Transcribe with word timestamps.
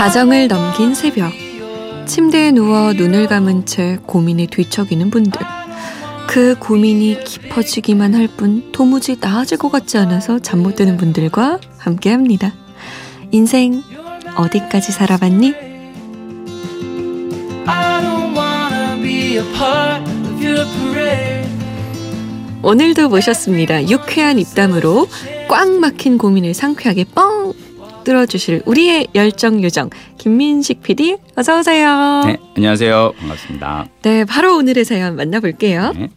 자정을 0.00 0.48
넘긴 0.48 0.94
새벽. 0.94 1.30
침대에 2.06 2.52
누워 2.52 2.94
눈을 2.94 3.26
감은 3.26 3.66
채 3.66 3.98
고민에 4.06 4.46
뒤척이는 4.46 5.10
분들. 5.10 5.38
그 6.26 6.56
고민이 6.58 7.22
깊어지기만 7.22 8.14
할 8.14 8.26
뿐 8.28 8.72
도무지 8.72 9.18
나아질 9.20 9.58
것 9.58 9.70
같지 9.70 9.98
않아서 9.98 10.38
잠 10.38 10.60
못 10.62 10.76
드는 10.76 10.96
분들과 10.96 11.58
함께 11.76 12.12
합니다. 12.12 12.54
인생 13.30 13.82
어디까지 14.36 14.90
살아봤니? 14.90 15.52
오늘도 22.62 23.08
모셨습니다. 23.10 23.88
유쾌한 23.88 24.38
입담으로 24.38 25.08
꽉 25.48 25.70
막힌 25.72 26.16
고민을 26.16 26.54
상쾌하게 26.54 27.04
뻥 27.14 27.52
뚫어 28.04 28.26
주실 28.26 28.62
우리의 28.66 29.08
열정 29.14 29.62
요정 29.62 29.90
김민식 30.18 30.82
PD 30.82 31.16
어서 31.36 31.58
오세요. 31.58 32.22
네, 32.26 32.36
안녕하세요. 32.56 33.12
반갑습니다. 33.18 33.86
네, 34.02 34.24
바로 34.24 34.56
오늘의 34.56 34.84
사연 34.84 35.16
만나 35.16 35.40
볼게요. 35.40 35.92
네. 35.96 36.08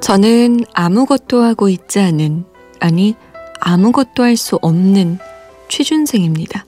저는 0.00 0.60
아무것도 0.72 1.42
하고 1.42 1.68
있지 1.68 2.00
않은, 2.00 2.44
아니, 2.80 3.14
아무것도 3.60 4.22
할 4.22 4.36
수 4.36 4.56
없는 4.62 5.18
취준생입니다. 5.68 6.64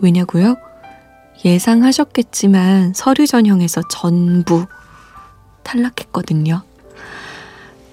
왜냐고요? 0.00 0.56
예상하셨겠지만 1.44 2.92
서류 2.94 3.26
전형에서 3.26 3.82
전부 3.90 4.66
탈락했거든요. 5.62 6.62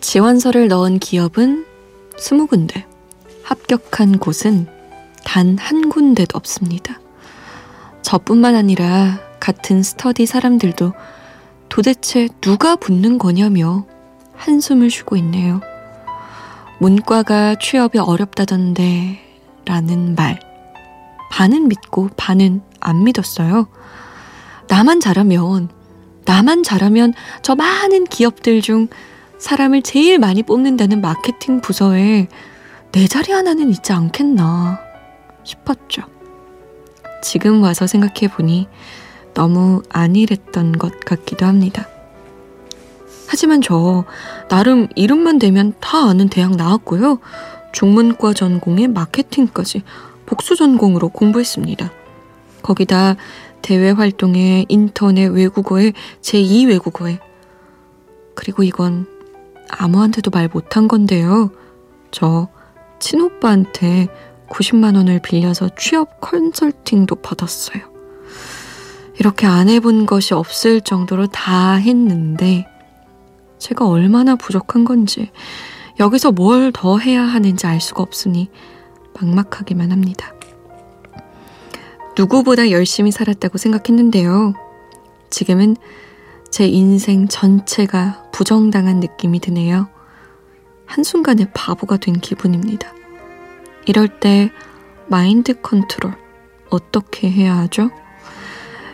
지원서를 0.02 0.68
넣은 0.68 1.00
기업은 1.00 1.66
20군데, 2.18 2.84
합격한 3.44 4.20
곳은 4.20 4.68
단 5.24 5.58
한 5.60 5.90
군데도 5.90 6.38
없습니다. 6.38 7.00
저뿐만 8.02 8.56
아니라 8.56 9.20
같은 9.40 9.84
스터디 9.84 10.26
사람들도 10.26 10.94
도대체 11.68 12.30
누가 12.40 12.76
붙는 12.78 13.18
거냐며 13.18 13.86
한숨을 14.36 14.90
쉬고 14.90 15.18
있네요. 15.18 15.60
문과가 16.80 17.56
취업이 17.56 17.98
어렵다던데 18.00 19.20
라는 19.66 20.16
말. 20.16 20.47
반은 21.30 21.68
믿고 21.68 22.10
반은 22.18 22.62
안 22.80 23.04
믿었어요. 23.04 23.68
나만 24.68 25.00
잘하면, 25.00 25.70
나만 26.26 26.64
잘하면 26.64 27.14
저 27.42 27.56
많은 27.56 28.06
기업들 28.06 28.62
중 28.62 28.88
사람을 29.38 29.82
제일 29.82 30.20
많이 30.20 30.44
뽑는다는 30.44 31.02
마케팅 31.02 31.62
부서에 31.62 32.28
내 32.92 33.08
자리 33.08 33.32
하나는 33.32 33.70
있지 33.70 33.94
않겠나 33.94 34.80
싶었죠. 35.44 36.04
지금 37.22 37.62
와서 37.62 37.88
생각해 37.88 38.28
보니 38.30 38.68
너무 39.34 39.84
안일했던 39.90 40.74
것 40.74 41.00
같기도 41.02 41.46
합니다. 41.46 41.88
하지만 43.28 43.62
저 43.62 44.06
나름 44.50 44.88
이름만 44.96 45.38
대면 45.38 45.74
다 45.80 46.10
아는 46.10 46.30
대학 46.30 46.56
나왔고요. 46.56 47.20
중문과 47.74 48.34
전공에 48.34 48.88
마케팅까지 48.88 49.84
복수 50.28 50.56
전공으로 50.56 51.10
공부했습니다. 51.10 51.92
거기다 52.62 53.16
대외 53.64 53.90
활동에 53.90 54.66
인터넷 54.70 55.28
외국어에 55.28 55.94
제2 56.22 56.68
외국어에 56.68 57.20
그리고 58.36 58.62
이건 58.62 59.08
아무한테도 59.70 60.30
말 60.30 60.48
못한 60.48 60.88
건데요. 60.88 61.50
저 62.12 62.48
친오빠한테 63.00 64.08
90만 64.50 64.96
원을 64.96 65.20
빌려서 65.20 65.70
취업 65.78 66.22
컨설팅도 66.22 67.16
받았어요. 67.16 67.82
이렇게 69.20 69.48
안 69.48 69.68
해본 69.70 70.06
것이 70.06 70.34
없을 70.34 70.82
정도로 70.82 71.28
다 71.28 71.74
했는데 71.74 72.68
제가 73.58 73.88
얼마나 73.88 74.36
부족한 74.36 74.86
건지 74.86 75.32
여기서 76.00 76.32
뭘 76.32 76.72
더 76.72 77.00
해야 77.00 77.24
하는지 77.24 77.66
알 77.66 77.82
수가 77.82 78.04
없으니 78.04 78.50
막막하기만 79.20 79.92
합니다. 79.92 80.34
누구보다 82.18 82.72
열심히 82.72 83.12
살았다고 83.12 83.58
생각했는데요. 83.58 84.54
지금은 85.30 85.76
제 86.50 86.66
인생 86.68 87.28
전체가 87.28 88.24
부정당한 88.32 89.00
느낌이 89.00 89.40
드네요. 89.40 89.88
한순간에 90.86 91.52
바보가 91.54 91.98
된 91.98 92.16
기분입니다. 92.16 92.94
이럴 93.86 94.08
때 94.20 94.52
마인드 95.08 95.62
컨트롤 95.62 96.14
어떻게 96.70 97.30
해야 97.30 97.58
하죠? 97.58 97.92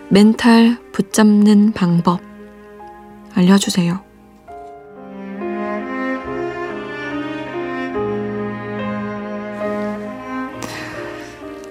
멘탈 0.10 0.78
붙잡는 0.92 1.74
방법 1.74 2.22
알려주세요. 3.34 4.03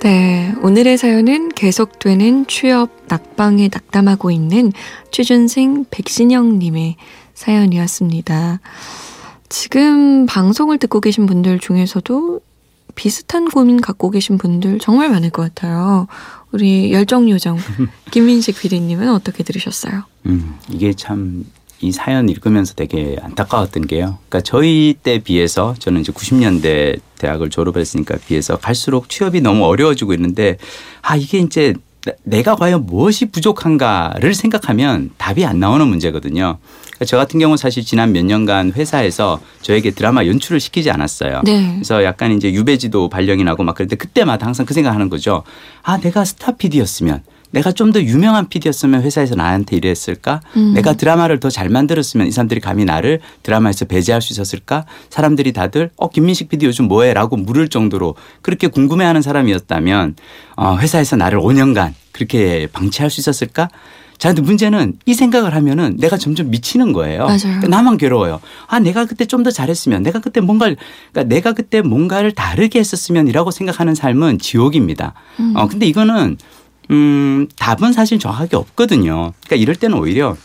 네, 0.02 0.52
오늘의 0.62 0.98
사연은 0.98 1.50
계속되는 1.50 2.48
취업 2.48 2.90
낙방에 3.06 3.68
낙담하고 3.72 4.32
있는 4.32 4.72
취준생 5.12 5.84
백신영 5.92 6.58
님의 6.58 6.96
사연이었습니다. 7.34 8.58
지금 9.48 10.26
방송을 10.26 10.78
듣고 10.78 10.98
계신 10.98 11.26
분들 11.26 11.60
중에서도 11.60 12.40
비슷한 12.96 13.48
고민 13.48 13.80
갖고 13.80 14.10
계신 14.10 14.38
분들 14.38 14.80
정말 14.80 15.08
많을 15.08 15.30
것 15.30 15.42
같아요. 15.42 16.08
우리 16.50 16.92
열정 16.92 17.30
요정 17.30 17.56
김민식 18.10 18.58
PD님은 18.58 19.08
어떻게 19.08 19.44
들으셨어요? 19.44 20.02
음, 20.26 20.56
이게 20.68 20.92
참 20.94 21.44
이 21.82 21.90
사연 21.90 22.28
읽으면서 22.28 22.74
되게 22.74 23.16
안타까웠던 23.20 23.88
게요. 23.88 24.18
그러니까 24.28 24.40
저희 24.40 24.94
때 25.02 25.18
비해서 25.18 25.74
저는 25.78 26.00
이제 26.02 26.12
90년대 26.12 27.00
대학을 27.18 27.50
졸업했으니까 27.50 28.16
비해서 28.26 28.56
갈수록 28.56 29.08
취업이 29.08 29.40
너무 29.40 29.64
어려워지고 29.64 30.14
있는데 30.14 30.58
아 31.02 31.16
이게 31.16 31.38
이제 31.38 31.74
내가 32.24 32.56
과연 32.56 32.86
무엇이 32.86 33.26
부족한가를 33.26 34.34
생각하면 34.34 35.10
답이 35.18 35.44
안 35.44 35.60
나오는 35.60 35.86
문제거든요. 35.86 36.58
그러니까 36.82 37.04
저 37.04 37.16
같은 37.16 37.38
경우 37.38 37.56
사실 37.56 37.84
지난 37.84 38.12
몇 38.12 38.24
년간 38.24 38.72
회사에서 38.72 39.40
저에게 39.60 39.90
드라마 39.90 40.24
연출을 40.26 40.60
시키지 40.60 40.90
않았어요. 40.90 41.42
네. 41.44 41.74
그래서 41.74 42.04
약간 42.04 42.32
이제 42.32 42.52
유배지도 42.52 43.08
발령이 43.08 43.44
나고 43.44 43.64
막때 43.64 43.86
그때마다 43.86 44.46
항상 44.46 44.66
그 44.66 44.74
생각하는 44.74 45.08
거죠. 45.08 45.42
아 45.82 45.98
내가 45.98 46.24
스타 46.24 46.52
PD였으면 46.52 47.22
내가 47.52 47.70
좀 47.72 47.92
더 47.92 48.00
유명한 48.02 48.48
PD였으면 48.48 49.02
회사에서 49.02 49.34
나한테 49.34 49.76
이랬을까? 49.76 50.40
음. 50.56 50.72
내가 50.74 50.94
드라마를 50.94 51.38
더 51.40 51.50
잘 51.50 51.68
만들었으면 51.68 52.26
이 52.26 52.30
사람들이 52.30 52.60
감히 52.60 52.84
나를 52.86 53.20
드라마에서 53.42 53.84
배제할 53.84 54.22
수 54.22 54.32
있었을까? 54.32 54.86
사람들이 55.10 55.52
다들 55.52 55.90
어 55.96 56.08
김민식 56.08 56.48
PD 56.48 56.66
요즘 56.66 56.86
뭐해?라고 56.88 57.36
물을 57.36 57.68
정도로 57.68 58.14
그렇게 58.40 58.66
궁금해하는 58.68 59.20
사람이었다면 59.22 60.16
어 60.56 60.76
회사에서 60.78 61.16
나를 61.16 61.38
5년간 61.40 61.92
그렇게 62.12 62.66
방치할 62.72 63.10
수 63.10 63.20
있었을까? 63.20 63.68
자, 64.18 64.28
근데 64.28 64.40
문제는 64.42 64.94
이 65.04 65.14
생각을 65.14 65.52
하면은 65.56 65.96
내가 65.98 66.16
점점 66.16 66.48
미치는 66.50 66.92
거예요. 66.92 67.26
그러니까 67.48 67.68
나만 67.68 67.96
괴로워요. 67.98 68.40
아, 68.68 68.78
내가 68.78 69.04
그때 69.04 69.24
좀 69.24 69.42
더 69.42 69.50
잘했으면, 69.50 70.04
내가 70.04 70.20
그때 70.20 70.40
뭔가를, 70.40 70.76
그러니까 71.12 71.34
내가 71.34 71.52
그때 71.54 71.82
뭔가를 71.82 72.30
다르게 72.30 72.78
했었으면이라고 72.78 73.50
생각하는 73.50 73.96
삶은 73.96 74.38
지옥입니다. 74.38 75.14
음. 75.40 75.54
어, 75.56 75.66
근데 75.66 75.86
이거는 75.86 76.36
음, 76.92 77.48
답은 77.56 77.92
사실 77.92 78.18
정확하게 78.18 78.56
없거든요. 78.56 79.32
그러니까 79.44 79.56
이럴 79.56 79.74
때는 79.74 79.98
오히려 79.98 80.36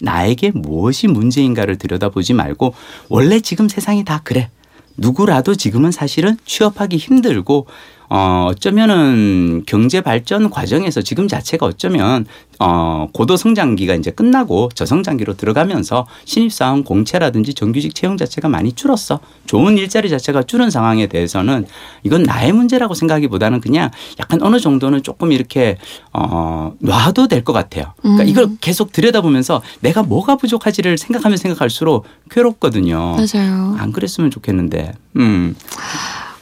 나에게 0.00 0.52
무엇이 0.54 1.08
문제인가를 1.08 1.76
들여다보지 1.76 2.32
말고 2.34 2.74
원래 3.08 3.40
지금 3.40 3.68
세상이 3.68 4.04
다 4.04 4.20
그래. 4.22 4.50
누구라도 4.96 5.54
지금은 5.54 5.90
사실은 5.90 6.36
취업하기 6.44 6.96
힘들고 6.96 7.66
어, 8.10 8.46
어쩌면은 8.50 9.64
경제 9.66 10.00
발전 10.00 10.50
과정에서 10.50 11.02
지금 11.02 11.28
자체가 11.28 11.66
어쩌면 11.66 12.26
어, 12.60 13.08
고도 13.12 13.36
성장기가 13.36 13.94
이제 13.94 14.10
끝나고 14.10 14.70
저성장기로 14.74 15.34
들어가면서 15.36 16.06
신입사원 16.24 16.84
공채라든지 16.84 17.54
정규직 17.54 17.94
채용 17.94 18.16
자체가 18.16 18.48
많이 18.48 18.72
줄었어. 18.72 19.20
좋은 19.46 19.78
일자리 19.78 20.08
자체가 20.10 20.42
줄은 20.44 20.70
상황에 20.70 21.06
대해서는 21.06 21.66
이건 22.02 22.22
나의 22.24 22.52
문제라고 22.52 22.94
생각하기보다는 22.94 23.60
그냥 23.60 23.90
약간 24.18 24.42
어느 24.42 24.58
정도는 24.58 25.02
조금 25.02 25.32
이렇게 25.32 25.76
어, 26.12 26.72
놔도 26.80 27.26
될 27.28 27.38
것 27.44 27.52
같아요. 27.52 27.94
그러니까 28.02 28.24
음. 28.24 28.28
이걸 28.28 28.48
계속 28.60 28.92
들여다보면서 28.92 29.62
내가 29.80 30.02
뭐가 30.02 30.36
부족하지를 30.36 30.98
생각하면 30.98 31.38
생각할수록 31.38 32.04
괴롭거든요. 32.30 33.16
맞아요. 33.16 33.76
안 33.78 33.92
그랬으면 33.92 34.30
좋겠는데. 34.30 34.92
음. 35.16 35.54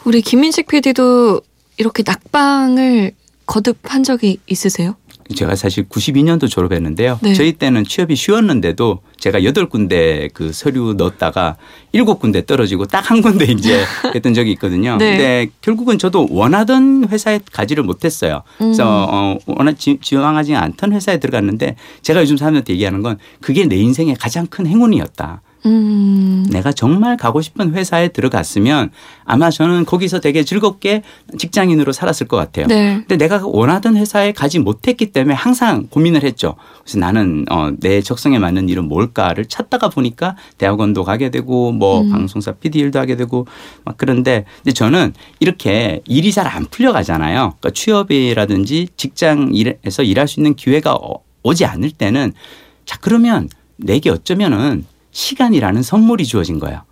우리 0.05 0.23
김민식 0.23 0.67
PD도 0.69 1.43
이렇게 1.77 2.03
낙방을 2.07 3.13
거듭한 3.47 4.03
적이 4.03 4.39
있으세요? 4.47 4.97
제가 5.35 5.57
사실 5.57 5.89
92년도 5.89 6.49
졸업했는데요. 6.49 7.19
네. 7.21 7.35
저희 7.35 7.53
때는 7.53 7.83
취업이 7.83 8.15
쉬웠는데도 8.15 9.01
제가 9.19 9.43
여덟 9.43 9.69
군데 9.69 10.29
그 10.35 10.53
서류 10.53 10.95
넣었다가 10.97 11.57
일곱 11.91 12.21
군데 12.21 12.47
떨어지고 12.47 12.87
딱 12.87 13.11
한 13.11 13.23
군데 13.23 13.45
이제 13.47 13.85
했던 14.15 14.35
적이 14.35 14.53
있거든요. 14.53 14.97
네. 14.99 15.11
근데 15.17 15.51
결국은 15.63 15.99
저도 15.99 16.29
원하던 16.31 17.09
회사에 17.09 17.41
가지를 17.53 17.83
못했어요. 17.83 18.43
그래서 18.59 19.07
어, 19.11 19.39
워낙 19.47 19.77
지- 19.81 19.99
지원하지 20.01 20.55
않던 20.55 20.93
회사에 20.93 21.19
들어갔는데 21.19 21.75
제가 22.03 22.21
요즘 22.21 22.37
사람들한테 22.37 22.73
얘기하는 22.75 23.03
건 23.03 23.19
그게 23.41 23.67
내 23.67 23.75
인생의 23.77 24.15
가장 24.15 24.47
큰 24.47 24.67
행운이었다. 24.69 25.43
음. 25.67 26.47
내가 26.51 26.73
정말 26.73 27.17
가고 27.17 27.41
싶은 27.41 27.75
회사에 27.75 28.09
들어갔으면 28.09 28.91
아마 29.25 29.51
저는 29.51 29.85
거기서 29.85 30.21
되게 30.21 30.45
즐겁게 30.45 31.03
직장인으로 31.39 31.93
살았을 31.93 32.29
것 32.29 32.37
같아요. 32.37 32.67
네. 32.67 32.97
근데 33.07 33.17
내가 33.17 33.41
원하던 33.45 33.97
회사에 33.97 34.33
가지 34.33 34.59
못했기 34.59 35.07
때문에 35.13 35.35
항상 35.35 35.87
고민을 35.91 36.23
했죠. 36.23 36.55
그래서 36.83 36.99
나는 36.99 37.45
어, 37.51 37.73
내 37.81 38.01
적성에 38.01 38.39
맞는 38.39 38.69
일은 38.69 38.87
뭘까를 38.89 39.47
찾다가 39.47 39.89
보니까 39.89 40.37
대학원도 40.59 41.05
가게 41.05 41.31
되고 41.31 41.73
뭐 41.73 42.01
음. 42.03 42.11
방송사 42.11 42.53
PD 42.53 42.79
일도 42.79 42.99
하게 42.99 43.17
되고 43.17 43.47
막 43.85 43.97
그런데 43.99 44.45
근데 44.63 44.73
저는 44.73 45.13
이렇게 45.41 46.01
일이 46.07 46.33
잘 46.33 46.47
안 46.47 46.65
풀려가잖아요. 46.67 47.55
그러니까 47.59 47.71
취업이라든지 47.75 48.89
직장 48.97 49.51
일에서 49.53 50.05
일할 50.05 50.29
수 50.29 50.39
있는 50.39 50.55
기회가 50.55 50.93
어- 50.95 51.23
오지 51.43 51.65
않을 51.65 51.91
때는 51.91 52.33
자 52.85 52.97
그러면 53.01 53.49
내게 53.77 54.11
어쩌면은 54.11 54.85
시간이라는 55.17 55.83
선물이 55.83 56.27
주어진 56.27 56.59
거예요. 56.59 56.83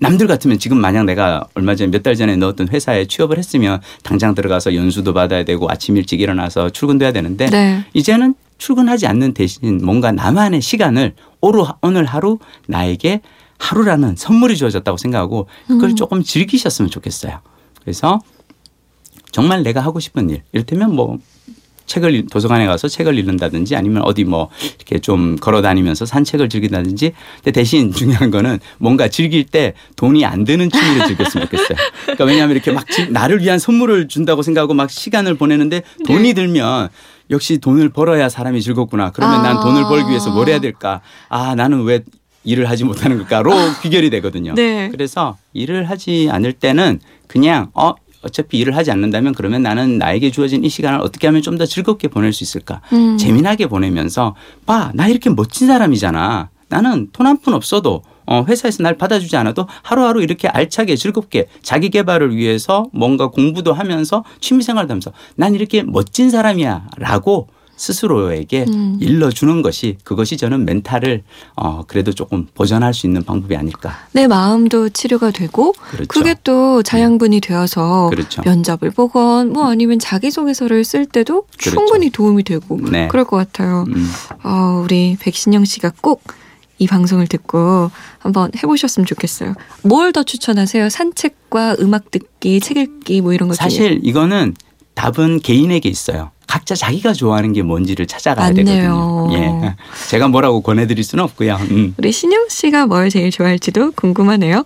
남들 0.00 0.26
같으면 0.26 0.58
지금 0.58 0.80
만약 0.80 1.04
내가 1.04 1.46
얼마 1.54 1.76
전에 1.76 1.90
몇 1.92 2.02
달 2.02 2.16
전에 2.16 2.34
넣었던 2.36 2.68
회사에 2.68 3.06
취업을 3.06 3.38
했으면 3.38 3.80
당장 4.02 4.34
들어가서 4.34 4.74
연수도 4.74 5.12
받아야 5.14 5.44
되고 5.44 5.70
아침 5.70 5.96
일찍 5.96 6.20
일어나서 6.20 6.70
출근도 6.70 7.04
해야 7.04 7.12
되는데 7.12 7.46
네. 7.46 7.84
이제는 7.94 8.34
출근하지 8.58 9.06
않는 9.06 9.32
대신 9.34 9.80
뭔가 9.84 10.10
나만의 10.10 10.60
시간을 10.60 11.14
오늘 11.40 12.04
하루 12.04 12.38
나에게 12.66 13.20
하루라는 13.58 14.16
선물이 14.16 14.56
주어졌다고 14.56 14.96
생각하고 14.96 15.46
그걸 15.68 15.90
음. 15.90 15.96
조금 15.96 16.22
즐기셨으면 16.24 16.90
좋겠어요. 16.90 17.40
그래서 17.80 18.20
정말 19.30 19.62
내가 19.62 19.80
하고 19.82 20.00
싶은 20.00 20.30
일 20.30 20.42
이를테면 20.52 20.96
뭐 20.96 21.18
책을 21.88 22.14
읽- 22.14 22.30
도서관에 22.30 22.66
가서 22.66 22.86
책을 22.86 23.18
읽는다든지 23.18 23.74
아니면 23.74 24.02
어디 24.04 24.22
뭐 24.24 24.48
이렇게 24.76 25.00
좀 25.00 25.34
걸어 25.36 25.60
다니면서 25.62 26.06
산책을 26.06 26.48
즐긴다든지 26.48 27.12
근데 27.36 27.50
대신 27.50 27.90
중요한 27.92 28.30
거는 28.30 28.60
뭔가 28.78 29.08
즐길 29.08 29.44
때 29.44 29.74
돈이 29.96 30.24
안 30.24 30.44
드는 30.44 30.70
취미를 30.70 31.06
즐겼으면 31.08 31.46
좋겠어요. 31.46 31.76
그러니까 32.02 32.24
왜냐하면 32.24 32.54
이렇게 32.54 32.70
막 32.70 32.88
지- 32.88 33.10
나를 33.10 33.40
위한 33.42 33.58
선물을 33.58 34.06
준다고 34.08 34.42
생각하고 34.42 34.74
막 34.74 34.90
시간을 34.90 35.34
보내는데 35.34 35.82
돈이 36.06 36.28
네. 36.28 36.34
들면 36.34 36.90
역시 37.30 37.58
돈을 37.58 37.88
벌어야 37.88 38.28
사람이 38.28 38.62
즐겁구나. 38.62 39.10
그러면 39.10 39.42
난 39.42 39.56
아. 39.56 39.60
돈을 39.60 39.82
벌기 39.84 40.10
위해서 40.10 40.30
뭘 40.30 40.48
해야 40.48 40.60
될까? 40.60 41.00
아, 41.28 41.54
나는 41.54 41.82
왜 41.84 42.00
일을 42.44 42.70
하지 42.70 42.84
못하는 42.84 43.18
걸까로 43.18 43.52
귀결이 43.82 44.08
되거든요. 44.10 44.54
네. 44.54 44.88
그래서 44.90 45.36
일을 45.52 45.90
하지 45.90 46.28
않을 46.30 46.52
때는 46.54 47.00
그냥 47.26 47.70
어 47.74 47.94
어차피 48.22 48.58
일을 48.58 48.76
하지 48.76 48.90
않는다면 48.90 49.34
그러면 49.34 49.62
나는 49.62 49.98
나에게 49.98 50.30
주어진 50.30 50.64
이 50.64 50.68
시간을 50.68 51.00
어떻게 51.00 51.26
하면 51.28 51.42
좀 51.42 51.58
더 51.58 51.66
즐겁게 51.66 52.08
보낼 52.08 52.32
수 52.32 52.44
있을까? 52.44 52.80
음. 52.92 53.16
재미나게 53.18 53.66
보내면서 53.66 54.34
봐, 54.66 54.90
나 54.94 55.08
이렇게 55.08 55.28
멋진 55.30 55.66
사람이잖아. 55.66 56.50
나는 56.68 57.08
돈 57.12 57.26
한 57.26 57.38
푼 57.40 57.54
없어도 57.54 58.02
어, 58.26 58.44
회사에서 58.46 58.82
날 58.82 58.96
받아주지 58.98 59.36
않아도 59.38 59.66
하루하루 59.82 60.22
이렇게 60.22 60.46
알차게 60.48 60.96
즐겁게 60.96 61.46
자기 61.62 61.88
개발을 61.88 62.36
위해서 62.36 62.86
뭔가 62.92 63.28
공부도 63.28 63.72
하면서 63.72 64.22
취미생활도 64.40 64.90
하면서 64.92 65.12
난 65.34 65.54
이렇게 65.54 65.82
멋진 65.82 66.28
사람이야 66.30 66.88
라고 66.98 67.48
스스로에게 67.78 68.66
음. 68.68 68.98
일러주는 69.00 69.62
것이 69.62 69.96
그것이 70.04 70.36
저는 70.36 70.66
멘탈을 70.66 71.22
어, 71.56 71.84
그래도 71.86 72.12
조금 72.12 72.46
보전할 72.54 72.92
수 72.92 73.06
있는 73.06 73.22
방법이 73.24 73.56
아닐까. 73.56 73.94
내 74.12 74.26
마음도 74.26 74.88
치료가 74.90 75.30
되고 75.30 75.72
그렇죠. 75.72 76.06
그게 76.08 76.34
또 76.44 76.82
자양분이 76.82 77.40
되어서 77.40 78.10
그렇죠. 78.10 78.42
면접을 78.44 78.90
보건 78.90 79.52
뭐 79.52 79.70
아니면 79.70 79.98
자기소개서를 79.98 80.84
쓸 80.84 81.06
때도 81.06 81.46
그렇죠. 81.58 81.70
충분히 81.70 82.10
도움이 82.10 82.42
되고 82.42 82.78
네. 82.90 83.08
그럴 83.08 83.24
것 83.24 83.36
같아요. 83.38 83.84
음. 83.88 84.10
아, 84.42 84.82
우리 84.84 85.16
백신영 85.18 85.64
씨가 85.64 85.92
꼭 86.02 86.22
이 86.78 86.86
방송을 86.86 87.26
듣고 87.26 87.90
한번 88.20 88.50
해보셨으면 88.56 89.04
좋겠어요. 89.06 89.54
뭘 89.82 90.12
더 90.12 90.22
추천하세요? 90.22 90.88
산책과 90.88 91.76
음악 91.80 92.10
듣기, 92.10 92.60
책 92.60 92.76
읽기 92.78 93.20
뭐 93.20 93.32
이런 93.34 93.48
것 93.48 93.56
중에. 93.56 93.64
사실 93.64 94.00
이거는 94.02 94.54
답은 95.02 95.38
개인에게 95.40 95.88
있어요. 95.88 96.32
각자 96.48 96.74
자기가 96.74 97.12
좋아하는 97.12 97.52
게 97.52 97.62
뭔지를 97.62 98.06
찾아가야 98.06 98.48
맞네요. 98.48 98.64
되거든요. 98.64 99.28
예. 99.34 99.76
제가 100.10 100.26
뭐라고 100.26 100.60
권해드릴 100.60 101.04
수는 101.04 101.22
없고요. 101.22 101.56
음. 101.70 101.94
우리 101.98 102.10
신영 102.10 102.48
씨가 102.48 102.86
뭘 102.86 103.08
제일 103.08 103.30
좋아할지도 103.30 103.92
궁금하네요. 103.92 104.64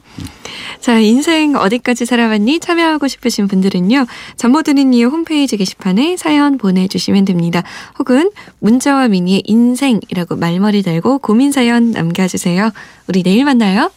자, 0.80 0.98
인생 1.00 1.54
어디까지 1.54 2.06
살아왔니? 2.06 2.60
참여하고 2.60 3.08
싶으신 3.08 3.46
분들은요. 3.46 4.06
잠못 4.36 4.64
드는 4.64 4.94
이유 4.94 5.08
홈페이지 5.08 5.58
게시판에 5.58 6.16
사연 6.16 6.56
보내주시면 6.56 7.26
됩니다. 7.26 7.62
혹은 7.98 8.30
문자와 8.60 9.08
미니의 9.08 9.42
인생이라고 9.44 10.36
말머리 10.36 10.82
달고 10.82 11.18
고민 11.18 11.52
사연 11.52 11.90
남겨주세요. 11.90 12.70
우리 13.06 13.22
내일 13.22 13.44
만나요. 13.44 13.90